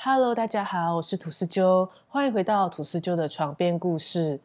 [0.00, 4.38] Hello，大家好，我是吐司鸠，欢迎回到吐司鸠的床边故事。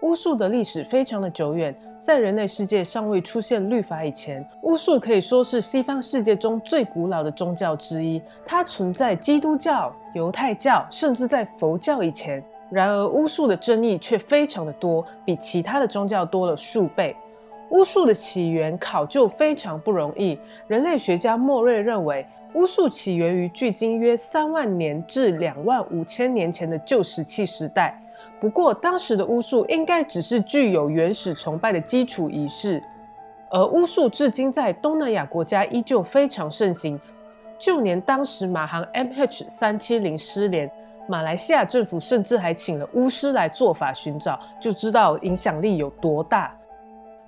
[0.00, 8.22] 巫术的历史非常的久远，在人类世界尚未出现律法以前，巫术可以说是西方世界中最古老的宗教之一。
[8.46, 12.42] 它存在基督教、犹太教，甚至在佛教以前。
[12.70, 17.16] 然而，巫术的争议却非常的多，比其他的宗教多了数倍。
[17.70, 20.38] 巫术的起源考究非常不容易。
[20.68, 22.24] 人类学家莫瑞认为，
[22.54, 28.00] 巫术起源于距今约三万年至两万五千年前的旧石器时代。
[28.40, 32.82] 不过，当时的巫术应该只是具有原始崇拜的基础仪式，
[33.50, 37.00] 而巫术至今在东南亚国家依旧非常盛行。
[37.58, 40.70] 就连当时马航 MH 三七零失联，
[41.08, 46.54] 马来西亚政府甚至还请了巫师来做法寻找，就知道影响力有多大。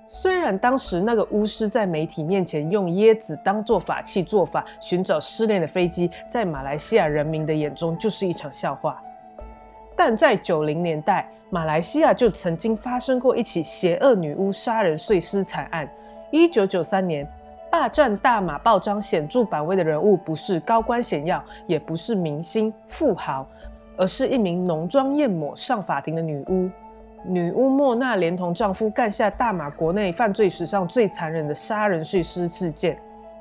[0.07, 9.01] 虽然当时那个巫师在媒体面前用椰子当做法器做法寻找失联的飞机，在马来西亚人民的眼中就是一场笑话。
[10.03, 15.87] 但在九零年代，马来西亚就曾经发生过一起邪恶女巫杀人碎尸惨案。
[16.31, 17.23] 一九九三年，
[17.69, 23.45] 霸占大马报章显著版位的人物不是高官显要，也不是明星富豪，
[23.95, 26.67] 而是一名浓妆艳抹上法庭的女巫。
[27.23, 32.97] 女巫莫娜连同丈夫干下大马国内犯罪史上最残忍的杀人碎尸事件，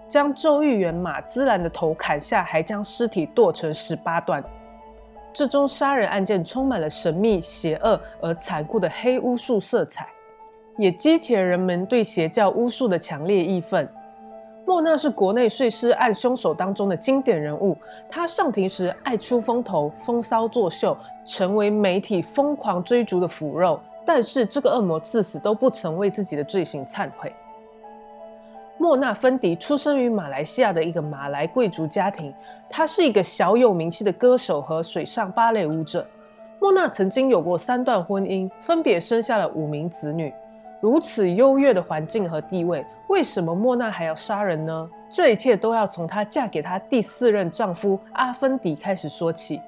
[0.06, 4.44] 将州议员马兹兰的头砍下，还将尸体剁成十八段。
[5.32, 10.06] 这宗杀人案件充满了神秘、邪恶而残酷的黑巫术色彩，
[10.76, 13.88] 也激起了人们对邪教巫术的强烈义愤。
[14.66, 17.76] 莫娜是国内碎尸案凶手当中的经典人物，
[18.08, 23.80] 她上庭时爱出风头、风骚作秀，成为媒体疯狂追逐的腐肉。
[24.06, 27.32] 但是这个恶魔至死都不曾为自己的罪行忏悔。
[28.80, 32.32] 莫娜·芬迪出生于马来西亚的一个马来贵族家庭，
[32.66, 36.06] 他是一个小有名气的歌手和水上芭蕾舞者。
[36.58, 40.32] 莫娜曾经有过三段婚姻，分别生下了五名子女。
[40.80, 44.88] 如此优越的环境和地位，为什么莫娜还要杀人呢？
[45.10, 49.60] 这一切都要从她嫁给她第四任丈夫阿芬迪开始说起。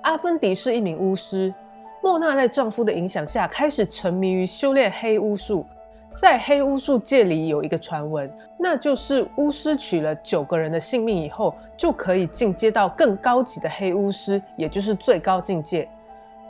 [0.00, 1.52] 阿芬迪是一名巫师，
[2.02, 5.66] 莫娜在丈夫的影响下开始沉迷于修炼黑巫术。
[6.20, 15.88] 在黑巫术界里有一个传闻，那就是巫师取了九个人的性命以后，就可以进阶到更高级的黑巫师，也就是最高境界。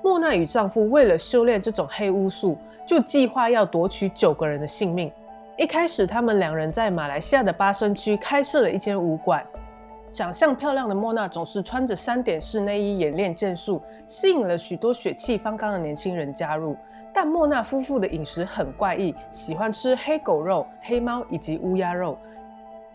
[0.02, 2.56] 莫娜与丈夫为了修炼这种黑巫术，
[2.86, 5.12] 就计划要夺取九个人的性命。
[5.58, 9.44] 一开始，他们两人在马来西亚的巴生区开设了一间武馆。
[10.10, 16.74] 长相漂亮的莫娜总是穿着三点式内衣演练剑术，吸引了许多血气方刚的年轻人加入。
[17.20, 22.16] 但莫娜夫妇的饮食很怪异，喜欢吃黑狗肉、黑猫以及乌鸦肉，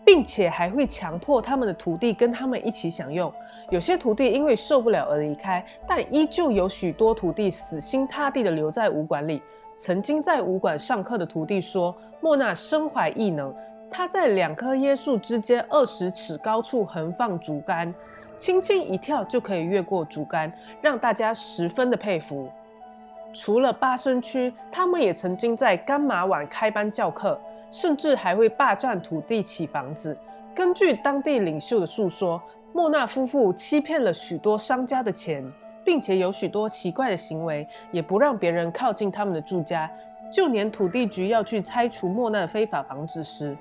[0.02, 3.30] 并且还会强迫他们的徒弟跟他们一起享用。
[3.68, 9.42] 有些徒弟因为受不了而离开，但依旧有许多徒弟死心塌地的留在武馆里。
[9.76, 13.54] 曾经在武馆上课的徒弟说，莫娜身怀异能，
[13.90, 17.94] 她在两棵椰树之间二十尺高处横放竹竿，
[18.38, 22.48] 轻轻一跳就可以越过竹竿，让大家十分的佩服。
[23.34, 27.38] 除了巴生区，他们也曾经在甘马碗开班教课，
[27.70, 30.16] 甚至还会霸占土地起房子。
[30.54, 32.40] 根据当地领袖的诉说，
[32.72, 35.44] 莫纳夫妇欺骗了许多商家的钱，
[35.84, 39.90] 并且有许多奇怪的行为，也不让别人靠近他们的住家。
[40.32, 43.56] 就连土地局要去拆除莫纳的非法房子时，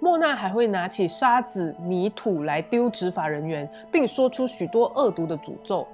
[0.00, 5.86] 莫纳还会拿起沙子、泥土来丢执法人员，并说出许多恶毒的诅咒。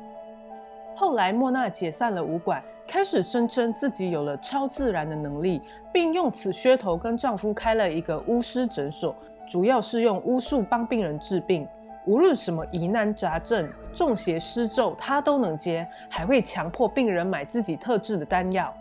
[0.94, 5.60] 后来，莫娜解散了武馆，开始声称自己有了超自然的能力，
[5.92, 9.14] 并用此噱头跟丈夫开了一个巫师诊所，
[9.46, 11.68] 主要是用巫术帮病人治病。
[12.06, 18.74] 无论什么疑难杂症、中邪施咒，她都能接，还会强迫病人买自己特制的丹药。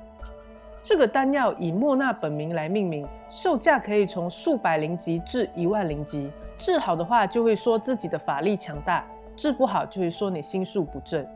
[0.82, 6.32] 这个丹药以莫娜本名来命名，售价可以从数百灵级至一万灵级。
[6.56, 9.04] 治好的话，就会说自己的法力强大；
[9.36, 11.28] 治不好，就会说你心术不正。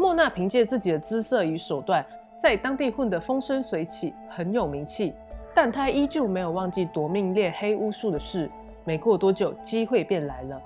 [0.00, 2.02] 莫娜凭借自己的姿色与手段，
[2.34, 5.12] 在当地混得风生水起，很有名气。
[5.54, 8.50] 但她依旧没有忘记夺命练黑巫术的事。
[8.82, 10.58] 没过多久，机会便来了。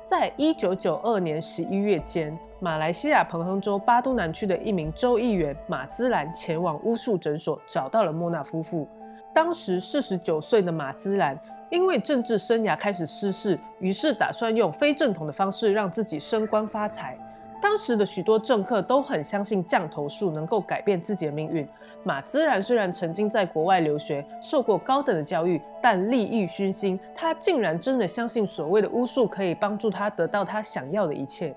[0.00, 8.86] 在一九九二年十一月间，马来西亚彭亨州巴都南区的一名州议员马兹兰前往巫术诊所，找到了莫娜夫妇。
[9.34, 11.36] 当时四十九岁的马兹兰
[11.68, 17.18] 因为政治生涯开始失势，于是打算用非正统的方式让自己升官发财。
[17.64, 21.66] 当时的许多政客都很相信降头术能够改变自己的命运。
[22.02, 31.56] 马兹然虽然曾经在国外留学，受过高等的教育，但利益熏心，他竟然真的相信所谓的巫术可以帮助他得到他想要的一切。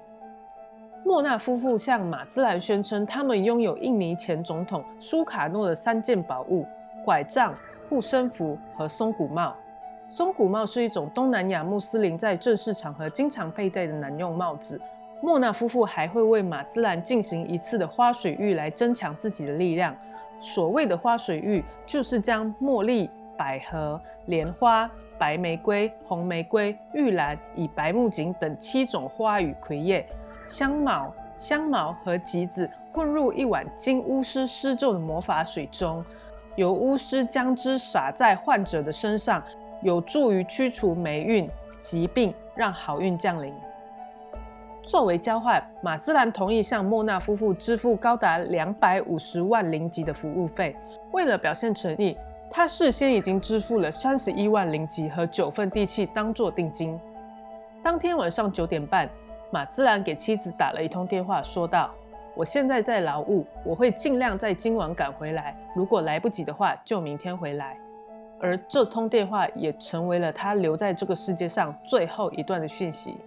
[1.03, 6.65] 莫纳夫妇向马兹兰宣称，他们拥有印尼前总统苏卡诺的三件宝物：
[7.03, 7.53] 拐杖、
[7.89, 9.53] 护身符和松骨帽。
[10.07, 14.79] 松骨帽是一种东南亚穆斯林在正式场合经常佩戴的男用帽子。
[15.21, 19.95] 莫纳夫妇还会为马兹兰进行一次的花水浴来增强自己的力量。
[20.39, 30.05] 所谓的花水浴，就是将茉莉、百合、莲花、白玫瑰、红玫瑰、玉兰以白木槿等七种花与葵叶、
[30.47, 36.05] 香茅、香茅和橘子混入一碗经巫师施咒的魔法水中，
[36.55, 39.41] 由巫师将之洒在患者的身上，
[39.81, 41.49] 有助于驱除霉运、
[41.79, 43.51] 疾病，让好运降临。
[44.87, 50.73] 作为交换，马兹兰同意向莫纳夫妇支付高达两百五十万零吉的服务费。
[51.11, 52.17] 为了表现诚意，
[52.49, 56.97] 他事先已经支付了三十一万零吉和九份地契当做定金。
[57.83, 59.09] 当天晚上九点半，
[59.51, 61.91] 马兹兰给妻子打了一通电话，说道
[62.33, 65.53] ：“我现在在劳务，我会尽量在今晚赶回来。
[65.75, 67.77] 如果来不及的话，就明天回来。”
[68.39, 73.17] 而这通电话也成为了他留在这个世界上最后一段的讯息。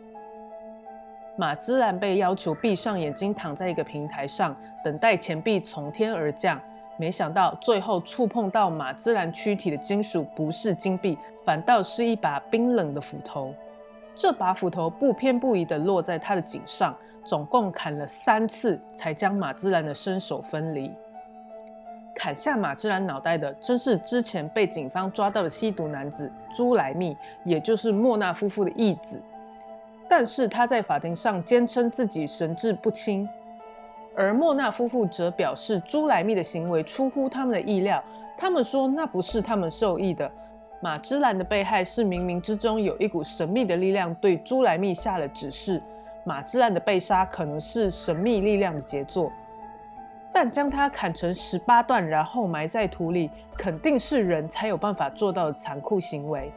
[1.40, 4.54] 马兹兰被要求闭上眼睛，躺在一个平台上，
[4.84, 6.60] 等待钱币从天而降。
[6.98, 13.54] 没想到，最后触碰到马兹兰躯体的金属不是金币，反倒是一把冰冷的斧头。
[14.14, 16.94] 这把斧头不偏不倚地落在他的颈上，
[17.24, 20.92] 总共砍了三次，才将马兹兰的身首分离。
[22.14, 27.16] 砍下马兹兰脑袋的，正是之前被警方抓到的吸毒男子朱莱密，
[27.46, 29.18] 也就是莫纳夫妇的义子。
[30.10, 33.28] 但是他在法庭上坚称自己神志不清，
[34.16, 38.02] 而莫纳夫妇则表示朱莱密的行为出乎他们的意料。
[38.36, 40.28] 他们说那不是他们授意的。
[40.82, 45.80] 马芝兰的被害是冥冥之中有一股神秘的力量对朱莱密下了指示。
[46.24, 49.30] 马芝兰的被杀可能是神秘力量的杰作，
[50.32, 56.50] 但将他砍成十八段然后埋在土里，肯定是人才有办法做到的残酷行为。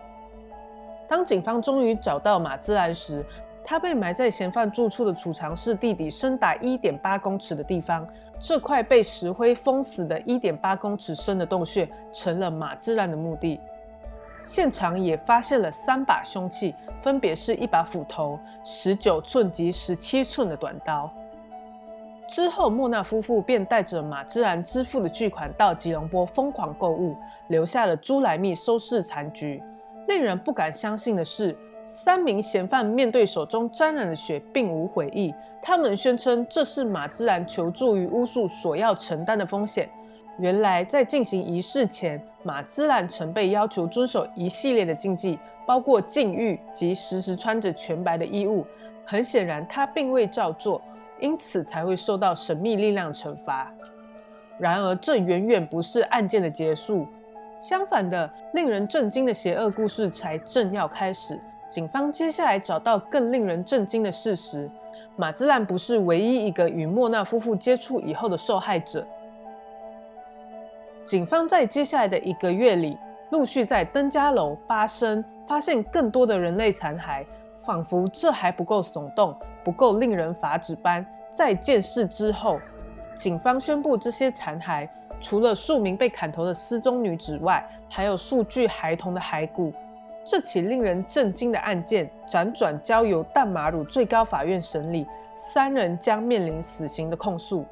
[1.13, 3.23] 当警方终于找到马自兰时，
[3.63, 8.03] 他被埋在嫌犯住处的储藏室地底深达一点八公尺的地方。
[8.39, 13.59] 这块被石灰封死的一点八公尺深的洞穴，成了马自然的墓地。
[14.43, 21.07] 现场也发现了三把凶器，分别是一把斧头、十九寸及十七寸的短刀。
[22.27, 27.15] 之后，莫纳夫妇便带着马自然支付的巨款到吉隆坡疯狂购物，
[27.49, 29.61] 留下了朱莱密收拾残局。
[30.07, 31.55] 令人不敢相信的是，
[31.85, 35.33] 三名嫌犯面对手中沾染的血，并无悔意。
[35.61, 39.89] 他们宣称这是马兹兰求助于巫术所要承担的风险。
[40.39, 48.65] 原来，在进行仪式前，马兹兰曾被要求遵守一系列的禁忌，包括禁欲及时时穿着全白的衣物。
[49.05, 50.81] 很显然，他并未照做，
[51.19, 53.71] 因此才会受到神秘力量惩罚。
[54.57, 57.07] 然而，这远远不是案件的结束。
[57.63, 61.39] 相反的，令人震惊的邪恶故事才正要开始。
[61.69, 64.69] 警方接下来找到更令人震惊的事实：
[65.15, 69.07] 马兹兰不是唯一一个与莫纳夫妇接触以后的受害者。
[71.05, 72.97] 警方在接下来的一个月里，
[73.29, 77.25] 陆续在登嘉楼、巴生发现更多的人类残骸，
[77.61, 81.05] 仿佛这还不够耸动、不够令人发指般。
[81.31, 82.59] 在见识之后，
[83.15, 84.85] 警方宣布这些残骸。
[85.23, 89.73] 除了数名被砍头的失踪女子外，还有数具孩童的骸骨。
[90.25, 97.63] 这起令人震惊的案件辗转交由淡马鲁最高法院审理，三人将面临死刑的控诉。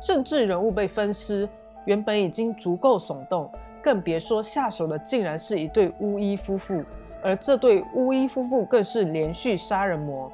[0.00, 1.48] 政治人物被分尸，
[1.84, 3.48] 原本已经足够耸动，
[3.80, 6.82] 更别说下手的竟然是一对巫医夫妇，
[7.22, 10.30] 而这对巫医夫妇更是连续杀人魔。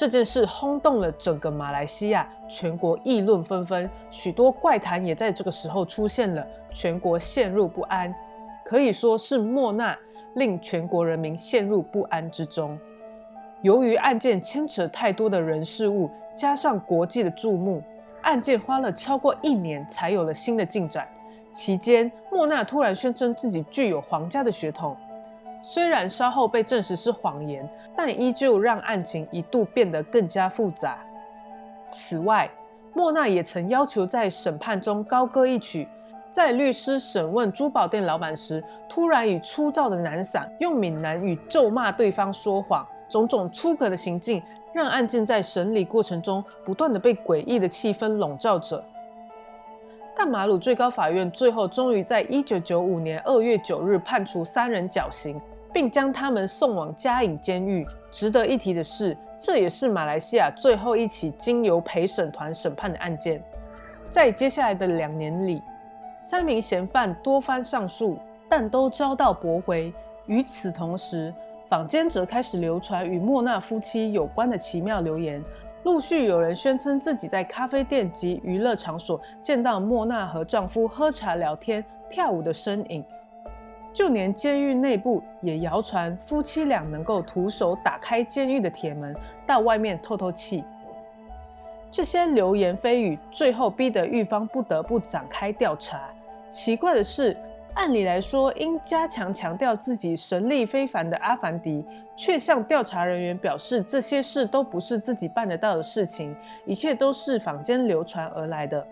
[0.00, 8.14] 这件事轰动了整个马来西亚，全国议论纷纷，许多怪谈也在这个时候出现了，全国陷入不安，
[8.64, 9.94] 可以说是莫娜
[10.36, 12.78] 令全国人民陷入不安之中。
[13.60, 17.82] 由于案件牵扯太多的人事物，加上国际的注目，
[18.22, 21.06] 案件花了超过一年才有了新的进展。
[21.50, 24.96] 期间，莫娜突然宣称自己具有皇家的血统。
[25.60, 30.98] 虽然稍后被证实是谎言，但依旧让案情一度变得更加复杂。
[31.84, 32.50] 此外，
[32.94, 35.86] 莫娜也曾要求在审判中高歌一曲，
[36.30, 48.82] 在律师审问珠宝店老板时，突然以粗糙的南嗓用闽南语咒骂对方说谎，种种出格的行径，让案件在审理过程中不断的被诡异的气氛笼罩着。
[50.16, 55.40] 但马鲁最高法院最后终于在一九九五年二月九日判处三人绞刑，
[55.72, 57.86] 并将他们送往嘉颖监狱。
[58.10, 63.42] 值得一提的是，这也是马来西亚最后一起经由陪审团审判的案件。
[64.08, 65.62] 在接下来的两年里，
[66.20, 69.92] 三名嫌犯多番上诉，但都遭到驳回。
[70.26, 71.32] 与此同时，
[71.68, 75.42] 坊间则开始流传与莫娜夫妻有关的奇妙流言。
[75.84, 83.02] 陆续有人宣称自己在咖啡店及娱乐场所见到莫娜和丈夫喝茶聊天、跳舞的身影。
[83.92, 89.14] 就连监狱内部也谣传夫妻俩能够徒手打开监狱的铁门，
[89.46, 90.64] 到外面透透气。
[91.90, 96.08] 这些流言蜚语最后逼得狱方不得不展开调查。
[96.48, 97.36] 奇怪的是，
[97.74, 108.86] 按理来说应加强强调自己神力非凡的阿凡迪，却向调查人员表示这些事都不是自己办得到的事情，一切都是坊间流传而来的。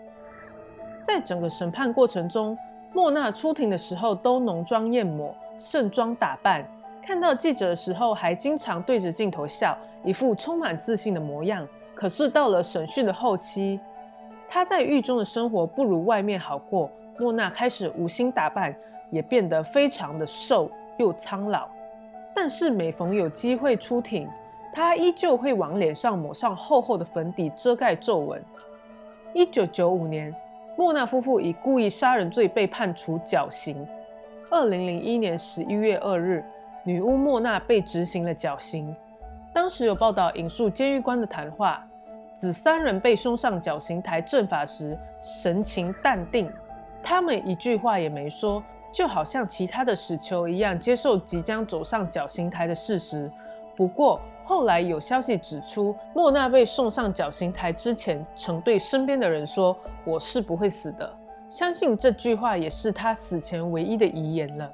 [1.01, 2.57] 在整个审判过程中，
[2.91, 6.67] 莫娜出庭的时候都浓妆艳抹、盛装打扮，
[7.01, 11.67] 看到记者的时候还经常对着镜头笑，一副充满自信的模样。
[11.93, 13.79] 可是到了审讯的后期，
[14.47, 16.89] 她在狱中的生活不如外面好过。
[17.17, 18.73] 莫娜开始无心打扮，
[19.11, 21.67] 也变得非常的瘦又苍老。
[22.33, 24.27] 但是每逢有机会出庭，
[24.71, 28.41] 她依旧会往脸上抹上厚厚的粉底，遮盖皱纹。
[29.33, 30.33] 一九九五年，
[30.79, 33.85] 莫娜夫妇以故意杀人罪被判处绞刑。
[34.49, 36.41] 二零零一年十一月二日，
[36.85, 38.95] 女巫莫娜被执行了绞刑。
[39.51, 41.85] 当时有报道引述监狱官的谈话。
[42.33, 46.49] 指三人被送上绞刑台正法时，神情淡定，
[47.03, 53.29] 他们一句话也没说，就好像其他的死囚一样，接受即将走上绞刑台的事实。
[53.79, 61.09] 不过后来有消息指出，莫娜被送上绞刑台之前，曾对身边的人说：“我是不会死的。”
[61.47, 64.69] 相信这句话也是他死前唯一的遗言了。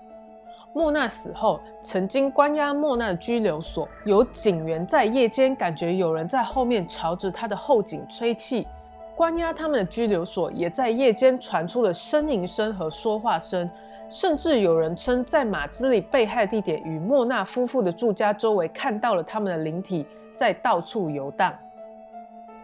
[0.74, 8.68] 莫娜死后，曾经关押莫娜的拘留所有警员在夜间感觉有人在后面朝着他的后颈吹气。
[9.16, 13.70] 关押他们的拘留所也在夜间传出了呻吟声和说话声，
[14.10, 21.54] 甚至有人称在马兹里被害地点与莫纳夫妇的住家周围看到了他们的灵体在到处游荡。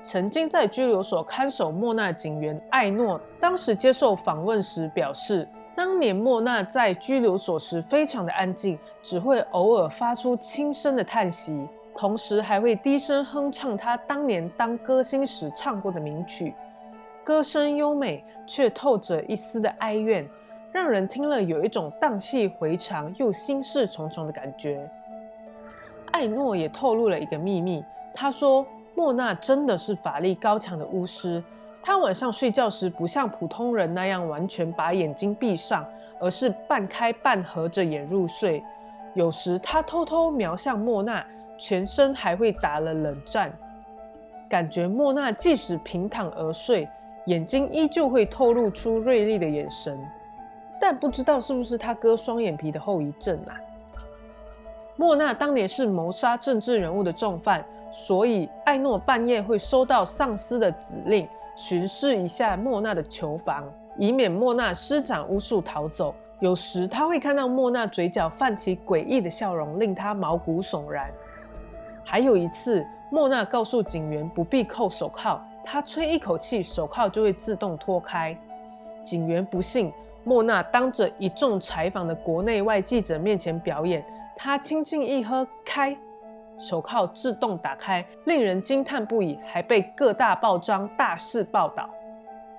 [0.02, 5.48] 曾经在拘留所看守莫娜警员艾诺当时接受访问时表示。
[5.74, 16.54] 当年莫纳在拘留所时非常的安静，只会偶尔发出轻声的叹息，同时还会低声哼唱他当年当歌星时唱过的名曲，
[17.24, 20.30] 歌声优美却透着一丝的哀怨，
[20.72, 24.90] 让人听了有一种荡气回肠又心事重重的感觉。
[26.12, 31.44] 艾诺也透露了一个秘密，他说莫娜真的是法力高强的巫师。
[31.84, 35.86] 他晚上睡觉时不像普通人那样完全把眼睛闭上，
[36.20, 38.64] 而是半开半合着眼入睡。
[39.14, 41.26] 有时他偷偷瞄向莫娜，
[41.58, 43.52] 全身还会打了冷战，
[44.48, 46.88] 感觉莫娜即使平躺而睡，
[47.26, 50.00] 眼睛依旧会透露出锐利的眼神。
[50.82, 53.54] 但不知道是不是他割双眼皮的后遗症啊？
[54.98, 61.28] 莫娜当年是谋杀政治人物的重犯，所以艾诺半夜会收到上司的指令。
[61.56, 66.16] 巡视一下莫娜的囚房，以免莫娜施展巫术逃走。
[66.40, 71.12] 有时他会看到莫娜嘴角泛起诡异的笑容，令他毛骨悚然。
[72.04, 78.36] 还有一次，莫娜告诉警员不必扣手铐，他吹一口气，手铐就会自动脱开。
[79.04, 79.92] 警员不信，
[80.24, 85.98] 莫娜当着一众采访的国内外记者面前表演，他轻轻一喝，开。
[86.60, 91.90] 手铐自动打开，令人惊叹不已，还被各大报章大肆报道。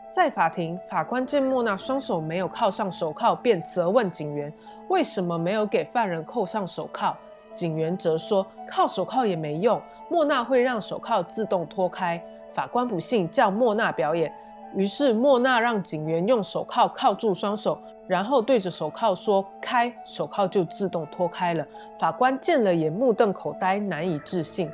[0.08, 4.52] 在法庭，法官见莫娜双手没有铐上手铐，便责问警员
[4.88, 7.16] 为什么没有给犯人扣上手铐。
[7.52, 12.20] 警员则说铐手铐也没用，莫娜会让手铐自动脱开。
[12.50, 14.34] 法官不信，叫莫娜表演。
[14.74, 17.78] 于是莫娜让警员用手铐铐住双手。
[18.08, 21.64] 然后对着手铐说“开”，手铐就自动脱开了。
[21.98, 24.70] 法官见了也目瞪口呆，难以置信。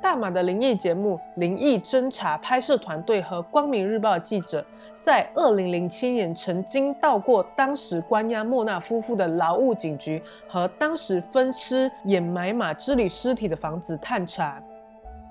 [0.00, 4.62] 大马的灵异节目《灵异侦查》拍摄团队和《光明日报》记者
[4.98, 14.60] 在2007年曾经到过当时关押莫纳夫妇的劳务警局和当时分尸掩埋马之里尸体的房子探查。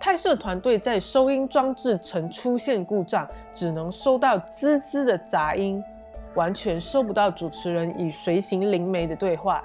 [0.03, 5.81] 拍摄团队在收音装置曾出现故障，只能收到滋滋的杂音。
[6.33, 9.63] 完全收不到主持人与随行灵媒的对话。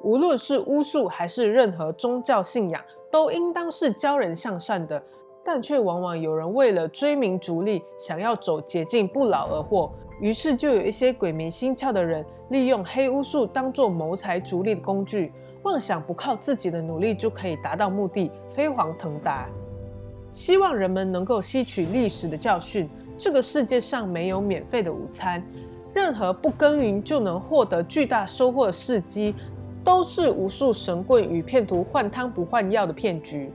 [0.00, 5.02] 无论是巫术还是任何宗教信仰，都应当是教人向善的，
[5.44, 9.92] 但却往往有人为了追名逐利，想要走捷径不劳而获。
[10.20, 19.48] 于是就有一些鬼迷心窍的人，利用黑巫术当做谋财逐利的工具，妄想不靠自己的努力就可以达到目的，飞黄腾达。
[20.30, 25.42] 希望人们能够吸取历史的教训，这个世界上没有免费的午餐，
[25.92, 29.34] 任何不耕耘就能获得巨大收获的事迹。
[29.84, 33.50] 都是无数神棍与骗徒换汤不换药的骗局。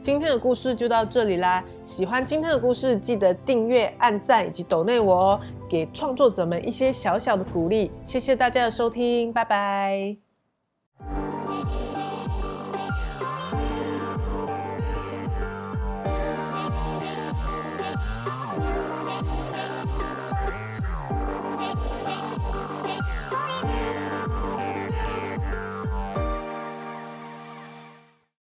[0.00, 1.64] 今天的故事就到这里啦！
[1.84, 7.90] 喜欢今天的故事，记得订阅、按赞以及抖内我哦，给创作者们一些小小的鼓励。
[8.04, 10.25] 谢谢大家的收听，拜拜。